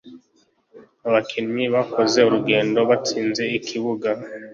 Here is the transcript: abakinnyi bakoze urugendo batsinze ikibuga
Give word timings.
abakinnyi 1.07 1.65
bakoze 1.75 2.19
urugendo 2.23 2.79
batsinze 2.89 3.43
ikibuga 3.57 4.09